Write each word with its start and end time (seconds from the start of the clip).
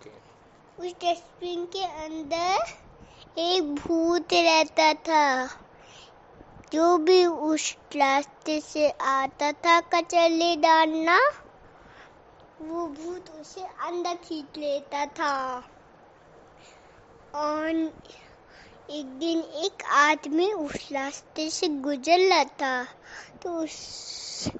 Okay 0.00 0.10
उस 0.78 0.92
dustbin 0.92 1.64
के 1.64 1.84
अंदर 2.04 3.40
एक 3.40 3.74
भूत 3.74 4.32
रहता 4.32 4.92
था, 4.94 5.46
जो 6.72 6.96
भी 6.98 7.24
उस 7.26 7.76
रास्ते 7.96 8.60
से 8.60 8.88
आता 8.90 9.50
था 9.52 9.80
कचरे 9.94 10.56
डालना, 10.56 11.18
वो 12.60 12.86
भूत 12.86 13.30
उसे 13.40 13.60
अंदर 13.60 14.14
खींच 14.14 14.58
लेता 14.58 15.04
था। 15.06 15.34
और 17.34 17.68
एक 18.90 19.06
दिन 19.18 19.40
एक 19.64 19.82
आदमी 19.84 20.52
उस 20.52 20.88
रास्ते 20.92 21.50
से 21.50 21.68
गुजर 21.68 22.28
रहा 22.28 22.44
था 22.44 22.84
तो 23.42 23.50
उस 23.62 24.50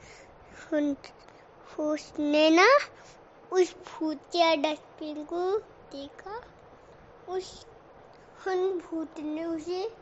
उसने 1.81 2.49
ना 2.51 2.67
उस 3.53 3.75
भूतिया 3.75 4.55
डस्टबिन 4.55 5.25
को 5.25 5.59
देखा। 5.93 6.43
उस 7.29 7.67
हन 8.47 8.79
भूत 8.79 9.21
ने 9.21 9.45
उसे 9.45 9.97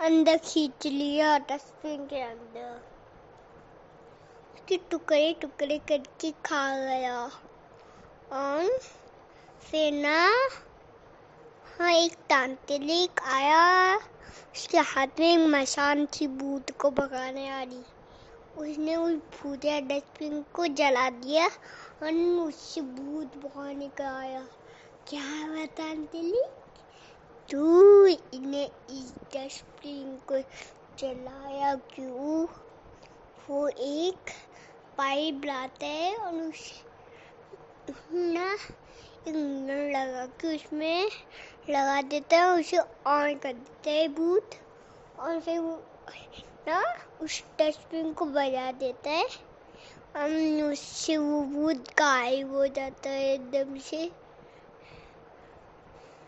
अंदर 0.00 0.36
खींच 0.36 0.86
लिया 0.86 1.38
डस्टबिन 1.38 2.06
के 2.06 2.20
अंदर। 2.20 2.82
उसके 4.54 4.76
टुकड़े 4.76 5.32
टुकड़े 5.32 5.78
करके 5.78 6.30
खा 6.30 6.78
गया। 6.78 7.30
और 8.32 8.78
फिर 9.70 9.92
ना 9.92 10.48
हाँ 11.78 11.92
एक 11.92 12.14
तांत्रिक 12.14 13.20
आया। 13.20 13.96
उसके 14.54 14.78
हाथ 14.78 15.06
में 15.20 15.32
एक 15.32 15.38
मशान 15.38 16.06
थी, 16.06 16.26
भूत 16.26 16.70
को 16.70 16.90
भगाने 16.90 17.50
वाली। 17.50 17.84
उसने 18.58 18.96
उस 18.96 19.12
भूतिया 19.12 19.80
डस्टबिन 19.80 20.44
को 20.54 20.66
जला 20.66 21.10
दिया 21.10 21.46
और 22.02 22.12
उससे 22.48 22.80
भूत 22.80 23.36
भगाने 23.36 23.88
का 23.88 24.18
आया। 24.18 24.40
क्या 25.08 25.46
बता 25.46 25.66
तांत्रिक 25.66 26.50
तू 27.50 28.06
इन्हें 28.06 28.66
इस 28.90 29.14
डस्टबिन 29.36 30.16
को 30.28 30.38
जलाया 30.98 31.74
क्यों? 31.74 32.46
वो 33.50 33.68
एक 33.68 34.30
पाइप 34.98 35.42
लाता 35.44 35.86
है 35.86 36.16
और 36.16 36.34
उस 36.34 36.72
ना 38.12 38.54
एक 39.28 39.34
लगा 39.96 40.26
के 40.26 40.54
उसमें 40.56 41.06
लगा 41.70 42.02
देता 42.02 42.36
है 42.36 42.50
उसे 42.50 42.78
ऑन 42.78 43.34
कर 43.34 43.52
देता 43.52 43.90
है 43.90 44.08
भूत। 44.08 44.50
और 45.18 45.40
फिर 45.40 45.58
वो 45.58 45.82
ना 46.68 46.82
उस 47.20 47.44
डस्टबिन 47.58 48.12
को 48.12 48.24
बजा 48.24 48.72
देता 48.72 49.10
है। 49.10 49.28
हम 50.16 50.62
उससे 50.72 51.16
वो 51.16 51.42
भूत 51.42 51.76
गायब 51.76 52.54
हो 52.54 52.66
जाता 52.66 53.10
है 53.10 53.34
एकदम 53.34 53.78
से। 53.78 54.10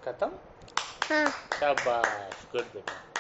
खत्म? 0.04 0.30
हाँ। 1.10 1.30
शाबाश 1.30 2.46
गुड 2.52 2.64
बेटा 2.64 3.15